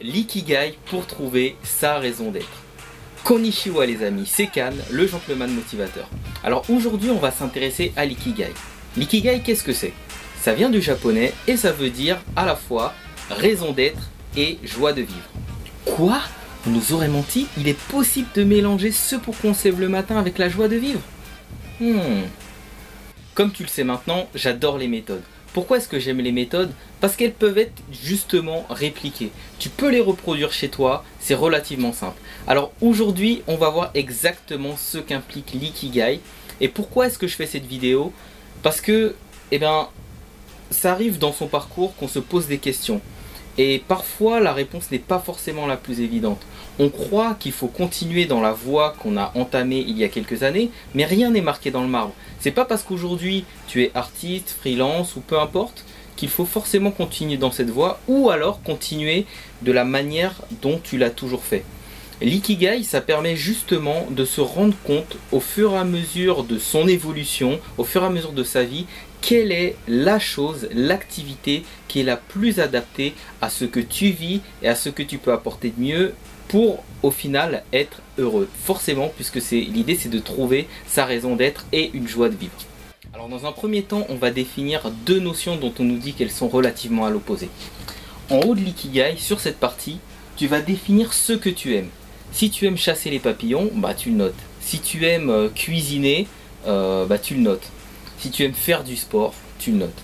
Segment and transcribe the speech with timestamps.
[0.00, 2.46] l'ikigai pour trouver sa raison d'être.
[3.24, 6.08] Konnichiwa les amis, c'est Kan, le gentleman motivateur.
[6.44, 8.52] Alors aujourd'hui on va s'intéresser à l'ikigai.
[8.96, 9.92] L'ikigai qu'est-ce que c'est?
[10.40, 12.94] Ça vient du japonais et ça veut dire à la fois
[13.30, 15.28] raison d'être et joie de vivre.
[15.84, 16.20] Quoi?
[16.66, 19.88] On nous aurait menti Il est possible de mélanger ce pour qu'on se lève le
[19.88, 21.00] matin avec la joie de vivre?
[21.80, 22.22] Hmm.
[23.34, 25.22] Comme tu le sais maintenant, j'adore les méthodes.
[25.56, 26.70] Pourquoi est-ce que j'aime les méthodes?
[27.00, 29.30] Parce qu'elles peuvent être justement répliquées.
[29.58, 32.20] Tu peux les reproduire chez toi, c'est relativement simple.
[32.46, 36.20] Alors aujourd'hui, on va voir exactement ce qu'implique l'ikigai.
[36.60, 38.12] Et pourquoi est-ce que je fais cette vidéo?
[38.62, 39.14] Parce que,
[39.50, 39.88] eh bien,
[40.70, 43.00] ça arrive dans son parcours qu'on se pose des questions.
[43.58, 46.42] Et parfois, la réponse n'est pas forcément la plus évidente.
[46.78, 50.42] On croit qu'il faut continuer dans la voie qu'on a entamée il y a quelques
[50.42, 52.12] années, mais rien n'est marqué dans le marbre.
[52.38, 55.84] C'est pas parce qu'aujourd'hui tu es artiste, freelance ou peu importe
[56.16, 59.26] qu'il faut forcément continuer dans cette voie ou alors continuer
[59.62, 61.64] de la manière dont tu l'as toujours fait.
[62.22, 66.88] L'ikigai, ça permet justement de se rendre compte au fur et à mesure de son
[66.88, 68.86] évolution, au fur et à mesure de sa vie,
[69.20, 74.40] quelle est la chose, l'activité qui est la plus adaptée à ce que tu vis
[74.62, 76.14] et à ce que tu peux apporter de mieux
[76.48, 78.48] pour au final être heureux.
[78.64, 82.52] Forcément, puisque l'idée c'est de trouver sa raison d'être et une joie de vivre.
[83.12, 86.30] Alors dans un premier temps, on va définir deux notions dont on nous dit qu'elles
[86.30, 87.50] sont relativement à l'opposé.
[88.30, 89.98] En haut de l'ikigai, sur cette partie,
[90.36, 91.90] tu vas définir ce que tu aimes.
[92.32, 94.34] Si tu aimes chasser les papillons, bah tu le notes.
[94.60, 96.26] Si tu aimes euh, cuisiner,
[96.66, 97.70] euh, bah tu le notes.
[98.18, 100.02] Si tu aimes faire du sport, tu le notes.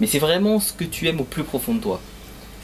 [0.00, 2.00] Mais c'est vraiment ce que tu aimes au plus profond de toi.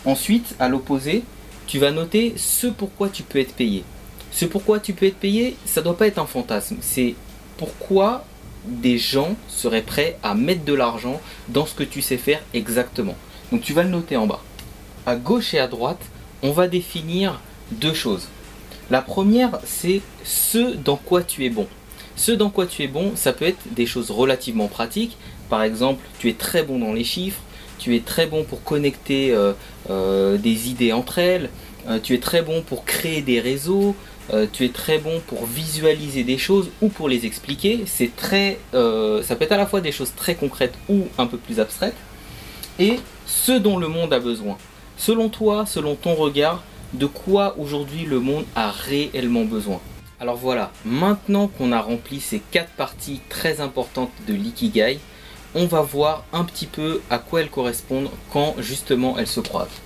[0.05, 1.25] Ensuite, à l'opposé,
[1.67, 3.85] tu vas noter ce pourquoi tu peux être payé.
[4.31, 6.77] Ce pourquoi tu peux être payé, ça ne doit pas être un fantasme.
[6.81, 7.15] C'est
[7.57, 8.25] pourquoi
[8.67, 13.17] des gens seraient prêts à mettre de l'argent dans ce que tu sais faire exactement.
[13.53, 14.43] Donc tu vas le noter en bas.
[15.07, 16.01] À gauche et à droite,
[16.43, 18.29] on va définir deux choses.
[18.91, 21.67] La première, c'est ce dans quoi tu es bon.
[22.17, 25.17] Ce dans quoi tu es bon, ça peut être des choses relativement pratiques.
[25.49, 27.41] Par exemple, tu es très bon dans les chiffres,
[27.79, 29.53] tu es très bon pour connecter euh,
[29.91, 31.51] euh, des idées entre elles,
[31.89, 33.95] euh, tu es très bon pour créer des réseaux,
[34.55, 37.85] tu es très bon pour visualiser des choses ou pour les expliquer.
[37.85, 41.37] C'est très, ça peut être à la fois des choses très concrètes ou un peu
[41.37, 41.95] plus abstraites.
[42.79, 44.57] Et ce dont le monde a besoin.
[44.97, 46.63] Selon toi, selon ton regard,
[46.95, 49.81] de quoi aujourd'hui le monde a réellement besoin.
[50.21, 55.01] Alors voilà, maintenant qu'on a rempli ces quatre parties très importantes de l'ikigai,
[55.55, 59.81] on va voir un petit peu à quoi elles correspondent quand justement elles se croisent.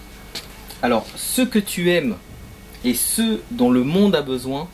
[0.82, 2.16] Alors, ce que tu aimes
[2.84, 4.68] et ce dont le monde a besoin,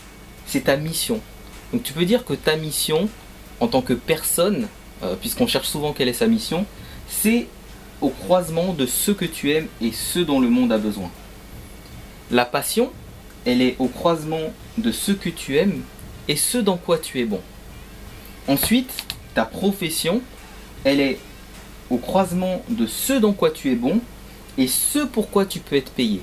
[0.46, 1.20] c'est ta mission.
[1.72, 3.08] Donc tu peux dire que ta mission,
[3.60, 4.68] en tant que personne,
[5.02, 6.66] euh, puisqu'on cherche souvent quelle est sa mission,
[7.08, 7.46] c'est
[8.00, 11.10] au croisement de ce que tu aimes et ce dont le monde a besoin.
[12.30, 12.90] La passion,
[13.44, 15.82] elle est au croisement de ce que tu aimes
[16.26, 17.40] et ce dans quoi tu es bon.
[18.48, 19.04] Ensuite,
[19.34, 20.22] ta profession,
[20.84, 21.18] elle est
[21.90, 24.00] au croisement de ce dans quoi tu es bon
[24.56, 26.22] et ce pourquoi tu peux être payé.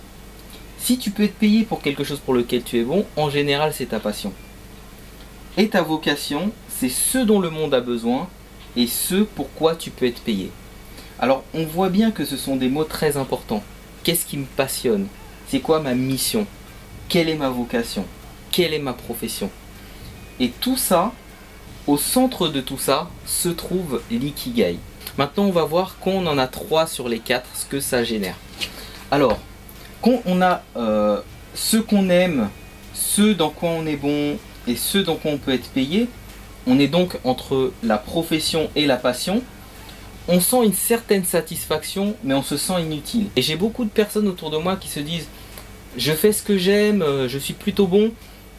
[0.80, 3.72] Si tu peux être payé pour quelque chose pour lequel tu es bon, en général
[3.72, 4.34] c'est ta passion.
[5.58, 8.28] Et ta vocation, c'est ce dont le monde a besoin
[8.76, 10.50] et ce pourquoi tu peux être payé.
[11.20, 13.64] Alors on voit bien que ce sont des mots très importants.
[14.04, 15.08] Qu'est-ce qui me passionne?
[15.52, 16.48] C'est quoi ma mission?
[17.10, 18.06] Quelle est ma vocation?
[18.54, 19.50] Quelle est ma profession?
[20.40, 21.12] Et tout ça,
[21.88, 24.78] au centre de tout ça se trouve l'ikigai.
[25.18, 28.38] Maintenant, on va voir qu'on en a trois sur les quatre, ce que ça génère.
[29.12, 29.40] Alors,
[30.02, 31.20] quand on a euh,
[31.54, 32.48] ce qu'on aime,
[32.94, 34.38] ce dans quoi on est bon
[34.68, 36.08] et ce dans quoi on peut être payé,
[36.66, 39.44] on est donc entre la profession et la passion.
[40.30, 43.28] On sent une certaine satisfaction, mais on se sent inutile.
[43.36, 45.28] Et j'ai beaucoup de personnes autour de moi qui se disent
[45.98, 48.12] Je fais ce que j'aime, euh, je suis plutôt bon,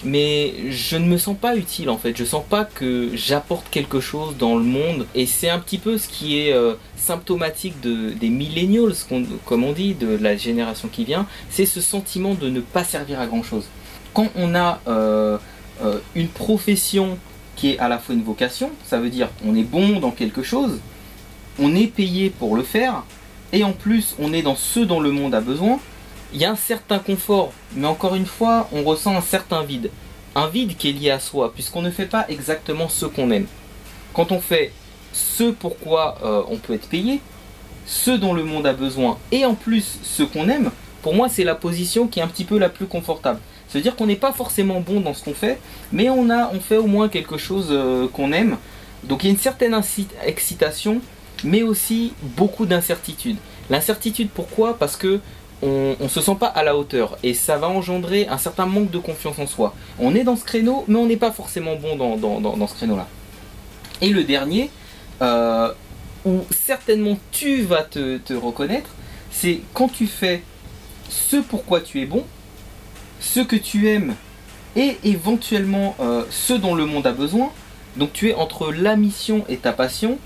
[0.05, 2.17] mais je ne me sens pas utile en fait.
[2.17, 5.97] Je sens pas que j'apporte quelque chose dans le monde et c'est un petit peu
[5.97, 8.93] ce qui est euh, symptomatique de, des millennials,
[9.47, 13.19] comme on dit, de la génération qui vient, c'est ce sentiment de ne pas servir
[13.19, 13.65] à grand chose.
[14.13, 15.39] Quand on a euh,
[16.15, 17.19] une profession
[17.57, 20.43] qui est à la fois une vocation, ça veut dire on est bon dans quelque
[20.43, 20.81] chose,
[21.59, 23.05] on est payé pour le faire
[23.53, 25.81] et en plus on est dans ce dont le monde a besoin,
[26.33, 29.91] il y a un certain confort, mais encore une fois, on ressent un certain vide.
[30.35, 33.47] Un vide qui est lié à soi, puisqu'on ne fait pas exactement ce qu'on aime.
[34.15, 34.73] Quand on fait
[35.13, 37.21] ce pourquoi euh, on peut être payé,
[37.87, 40.71] ce dont le monde a besoin, et en plus ce qu'on aime,
[41.03, 43.41] pour moi c'est la position qui est un petit peu la plus confortable.
[43.69, 45.59] C'est-à-dire qu'on n'est pas forcément bon dans ce qu'on fait,
[45.93, 48.57] mais on, a, on fait au moins quelque chose euh, qu'on aime.
[49.05, 49.79] Donc il y a une certaine
[50.25, 51.01] excitation,
[51.45, 53.37] mais aussi beaucoup d'incertitude.
[53.71, 54.79] L'incertitude pourquoi?
[54.79, 55.21] Parce que
[55.63, 58.91] on, on se sent pas à la hauteur et ça va engendrer un certain manque
[58.91, 59.75] de confiance en soi.
[59.99, 62.75] On est dans ce créneau, mais on n'est pas forcément bon dans, dans- dans- ce
[62.75, 63.07] créneau-là.
[64.01, 64.71] Et le dernier,
[65.23, 65.73] euh,
[66.25, 68.91] où certainement tu vas te, te reconnaître,
[69.31, 70.43] c'est quand tu fais
[71.09, 72.25] ce pourquoi tu es bon,
[73.21, 74.15] ce que tu aimes
[74.75, 77.51] et éventuellement euh, ce dont le monde a besoin.
[77.97, 80.19] Donc tu es entre la mission et ta passion.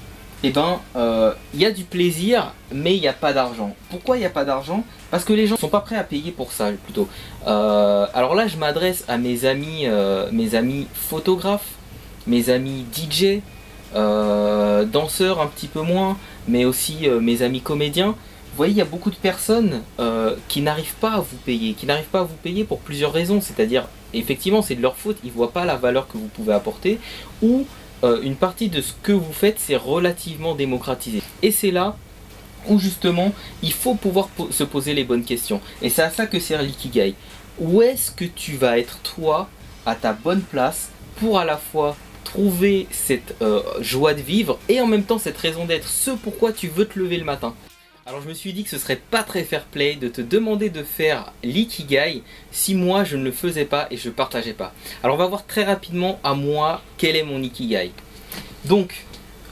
[0.43, 3.75] Et ben, euh, il y a du plaisir, mais il n'y a pas d'argent.
[3.91, 4.85] Pourquoi il n'y a pas d'argent?
[5.11, 7.09] Parce que les gens sont pas prêts à payer pour ça, plutôt.
[7.47, 11.71] Euh, alors là, je m'adresse à mes amis, euh, mes amis photographes,
[12.27, 13.41] mes amis DJ,
[13.95, 16.19] euh, danseurs un petit peu moins,
[16.49, 18.09] mais aussi euh, mes amis comédiens.
[18.09, 21.75] Vous voyez, il y a beaucoup de personnes euh, qui n'arrivent pas à vous payer,
[21.75, 23.41] qui n'arrivent pas à vous payer pour plusieurs raisons.
[23.41, 26.55] C'est-à-dire, effectivement, c'est de leur faute, ils ne voient pas la valeur que vous pouvez
[26.55, 26.99] apporter,
[27.43, 27.67] ou
[28.05, 31.23] euh, une partie de ce que vous faites, c'est relativement démocratisé.
[31.43, 31.97] Et c'est là
[32.69, 33.33] où justement,
[33.63, 35.61] il faut pouvoir po- se poser les bonnes questions.
[35.83, 37.15] Et c'est à ça que sert l'ikigai.
[37.59, 39.49] Où est-ce que tu vas être toi,
[39.87, 40.91] à ta bonne place,
[41.21, 45.39] pour à la fois trouver cette euh, joie de vivre et en même temps cette
[45.39, 47.55] raison d'être, ce pourquoi tu veux te lever le matin.
[48.09, 50.71] Alors je me suis dit que ce serait pas très fair play de te demander
[50.71, 52.23] de faire l'ikigai
[52.53, 54.73] si moi je ne le faisais pas et je partageais pas.
[55.03, 57.91] Alors on va voir très rapidement à moi quel est mon ikigai.
[58.65, 59.05] Donc,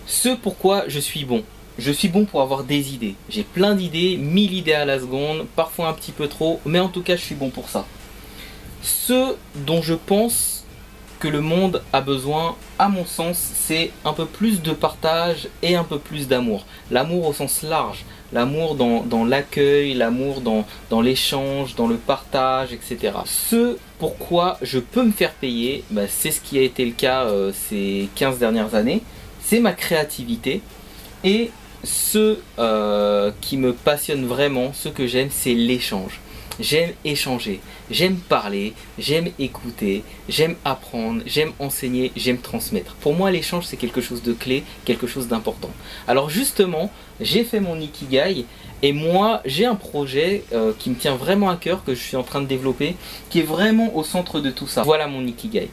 [0.06, 1.42] ce pourquoi je suis bon.
[1.78, 3.16] Je suis bon pour avoir des idées.
[3.28, 6.88] J'ai plein d'idées, 1000 idées à la seconde, parfois un petit peu trop, mais en
[6.88, 7.84] tout cas je suis bon pour ça.
[8.82, 9.34] Ce
[9.66, 10.63] dont je pense
[11.29, 15.85] le monde a besoin, à mon sens, c'est un peu plus de partage et un
[15.85, 16.67] peu plus d'amour.
[16.91, 23.15] L'amour au sens large, l'amour dans, l'accueil, l'amour dans, dans l'échange, dans le partage, etc.
[23.25, 27.25] Ce pourquoi je peux me faire payer, bah, c'est ce qui a été le cas
[27.25, 29.03] euh, ces 15 dernières années,
[29.43, 30.61] c'est ma créativité.
[31.23, 31.50] Et
[31.85, 36.21] ce euh, qui me passionne vraiment, ce que j'aime, c'est l'échange.
[36.60, 37.60] J'aime échanger,
[37.90, 42.94] j'aime parler, j'aime écouter, j'aime apprendre, j'aime enseigner, j'aime transmettre.
[42.94, 45.70] Pour moi, l'échange, c'est quelque chose de clé, quelque chose d'important.
[46.06, 48.44] Alors justement, j'ai fait mon Ikigai
[48.82, 52.16] et moi, j'ai un projet euh, qui me tient vraiment à cœur, que je suis
[52.16, 52.94] en train de développer,
[53.30, 54.82] qui est vraiment au centre de tout ça.
[54.82, 55.70] Voilà mon Ikigai.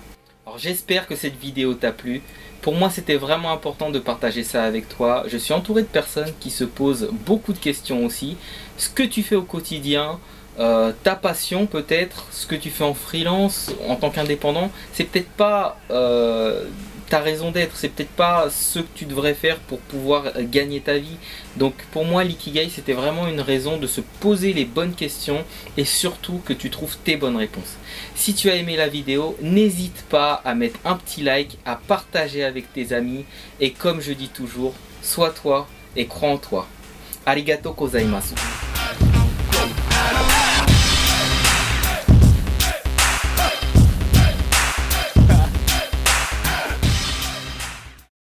[0.47, 2.23] Alors j'espère que cette vidéo t'a plu.
[2.61, 5.23] Pour moi, c'était vraiment important de partager ça avec toi.
[5.27, 8.37] Je suis entouré de personnes qui se posent beaucoup de questions aussi.
[8.77, 10.19] Ce que tu fais au quotidien,
[10.61, 15.29] euh, ta passion peut-être, ce que tu fais en freelance, en tant qu'indépendant, c'est peut-être
[15.31, 16.65] pas euh,
[17.09, 20.99] ta raison d'être, c'est peut-être pas ce que tu devrais faire pour pouvoir gagner ta
[20.99, 21.17] vie.
[21.57, 25.43] Donc pour moi, l'ikigai, c'était vraiment une raison de se poser les bonnes questions
[25.77, 27.75] et surtout que tu trouves tes bonnes réponses.
[28.13, 32.43] Si tu as aimé la vidéo, n'hésite pas à mettre un petit like, à partager
[32.43, 33.25] avec tes amis
[33.59, 36.67] et comme je dis toujours, sois toi et crois en toi.
[37.25, 38.35] Arigato gozaimasu.